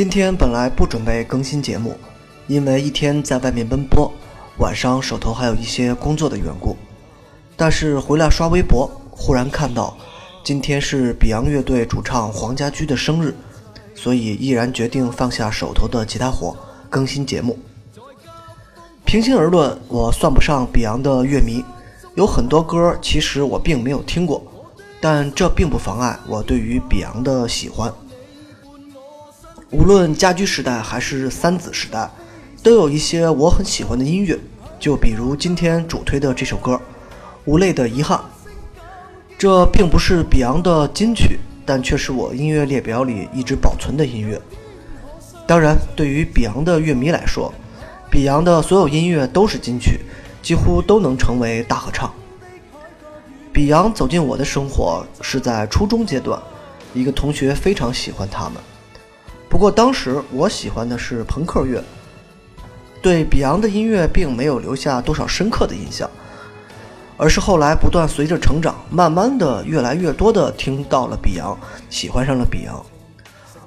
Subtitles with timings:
[0.00, 1.94] 今天本来不准备更新节目，
[2.46, 4.10] 因为一天在外面奔波，
[4.56, 6.74] 晚上手头还有一些工作的缘故。
[7.54, 9.94] 但是回来刷微博，忽然看到
[10.42, 13.34] 今天是 Beyond 乐队主唱黄家驹的生日，
[13.94, 16.56] 所以毅然决定放下手头的其他活，
[16.88, 17.58] 更新节目。
[19.04, 21.62] 平心而论，我算不上 Beyond 的乐迷，
[22.14, 24.42] 有很多歌其实我并没有听过，
[24.98, 27.92] 但这并不妨碍我对于 Beyond 的喜欢。
[29.72, 32.10] 无论家居时代还是三子时代，
[32.60, 34.36] 都有一些我很喜欢的音乐，
[34.80, 36.72] 就比如今天主推的这首歌
[37.44, 38.18] 《无泪的遗憾》。
[39.38, 44.42] 这并不是 Beyond 的金曲，但却是我音乐列表里一直保存的音乐。
[45.46, 47.54] 当然，对于 Beyond 的乐迷来说
[48.10, 50.00] ，Beyond 的所有音乐都是金曲，
[50.42, 52.12] 几乎都能成为大合唱。
[53.54, 56.42] Beyond 走进我的生活是在初中阶段，
[56.92, 58.54] 一个同学非常喜欢他们。
[59.60, 61.84] 不过当时我喜欢的是朋克乐，
[63.02, 66.08] 对 Beyond 的音乐并没有留下多少深刻的印象，
[67.18, 71.58] 而是后来不断随着成长，慢慢的越来越多的听到了 Beyond，
[71.90, 72.84] 喜欢上了 Beyond。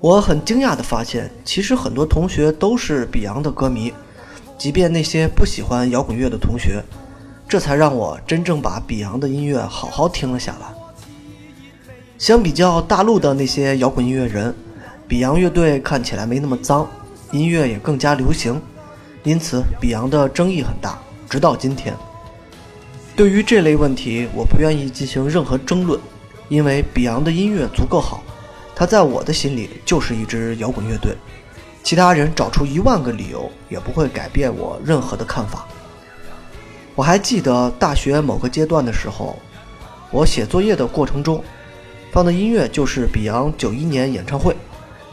[0.00, 3.92] 我很惊讶的发现，其实很多同学都是 Beyond 的歌迷，
[4.56, 6.82] 即便那些不喜欢摇滚乐的同学，
[7.46, 10.66] 这才让我真正把 Beyond 的音乐好好听了下来。
[12.16, 14.54] 相比较大陆的那些摇滚音乐人。
[15.08, 16.88] Beyond 乐队看起来没那么脏，
[17.30, 18.60] 音乐也更加流行，
[19.22, 21.94] 因此 Beyond 的争议很大，直到今天。
[23.14, 26.00] 对于这类问题，我不愿意进行任何争论，
[26.48, 28.22] 因为 Beyond 的音乐足够好，
[28.74, 31.14] 它在我的心里就是一支摇滚乐队。
[31.82, 35.66] 其他人找出一万个理由，也不会改变我任何的看法。
[36.94, 39.36] 我还记得大学某个阶段的时候，
[40.10, 41.44] 我写作业的过程中，
[42.10, 44.56] 放的音乐就是 Beyond 九一年演唱会。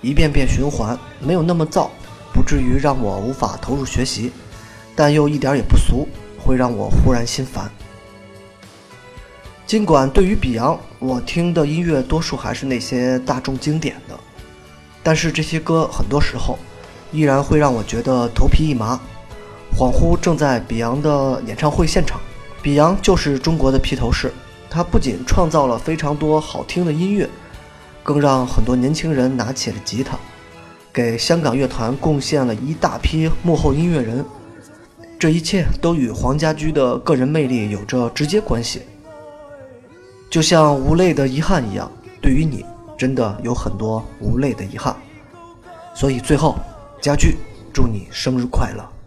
[0.00, 1.88] 一遍遍循环，没有那么燥，
[2.32, 4.30] 不至于让我无法投入学习，
[4.94, 6.06] 但又一点也不俗，
[6.38, 7.70] 会让我忽然心烦。
[9.66, 14.18] 尽管对于比昂我听的音乐多数还是那些大众经典的，
[15.02, 16.58] 但是这些歌很多时候
[17.12, 18.98] 依然会让我觉得头皮一麻，
[19.76, 22.20] 恍惚正在比昂的演唱会现场。
[22.62, 24.32] 比昂就是中国的披头士，
[24.70, 27.28] 他不仅创造了非常多好听的音乐。
[28.08, 30.18] 更让很多年轻人拿起了吉他，
[30.90, 34.24] 给香港乐坛贡献了一大批幕后音乐人。
[35.18, 38.80] 这一切都与黄家驹的个人魅力有着直接关系。
[40.30, 42.64] 就像无泪的遗憾一样，对于你，
[42.96, 44.96] 真的有很多无泪的遗憾。
[45.94, 46.56] 所以最后，
[47.02, 47.36] 家驹，
[47.74, 48.97] 祝你生日快乐。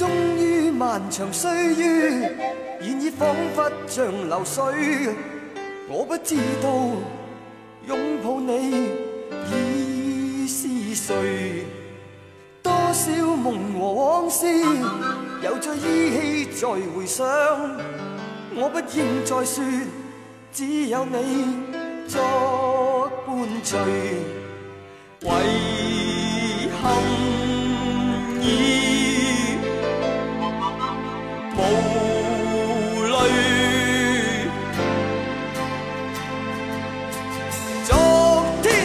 [0.00, 2.34] 终于漫长岁月，
[2.80, 4.64] 现已仿佛像流水。
[5.90, 6.70] 我不知道
[7.86, 8.92] 拥抱你
[9.52, 11.66] 已是谁。
[12.62, 14.46] 多少梦和往事，
[15.42, 16.66] 又再依稀在
[16.96, 17.26] 回想。
[18.56, 19.62] 我不应再说，
[20.50, 21.58] 只有你
[22.08, 23.78] 作伴随。
[25.20, 26.90] 遗憾
[28.40, 28.89] 已。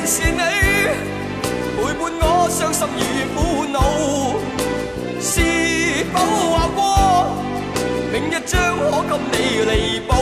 [0.08, 3.76] 是你陪伴我伤心与苦恼，
[5.20, 5.42] 是
[6.14, 6.16] 否
[6.52, 6.78] 话过
[8.14, 9.12] 明日将可给
[9.66, 10.14] 你弥补？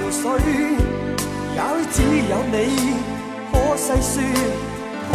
[0.00, 0.22] 潮水，
[1.54, 1.96] 也许只
[2.30, 2.56] 有你
[3.52, 4.14] 可细说，
[5.10, 5.12] 可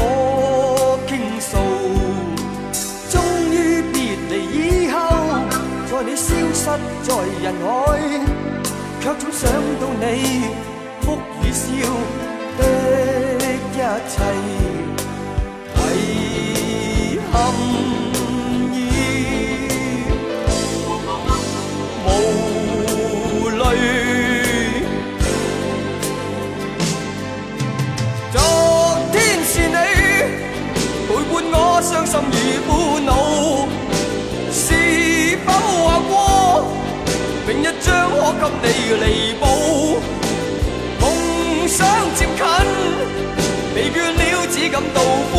[1.08, 1.58] 倾诉。
[3.10, 3.14] 终
[3.52, 3.96] 于别
[4.30, 4.34] 离
[4.86, 4.96] 以后
[5.90, 6.66] 在你消失
[7.04, 7.10] 在
[7.42, 7.68] 人海，
[9.02, 9.42] 却总想
[9.80, 10.04] 到你
[32.06, 33.68] 心与苦恼，
[34.52, 36.12] 是否话过
[37.48, 38.10] 明日将
[38.40, 38.64] 可给
[39.02, 39.04] 你
[39.34, 39.44] 弥补？
[41.02, 42.42] 梦想接近，
[43.74, 45.35] 疲倦了，只感到。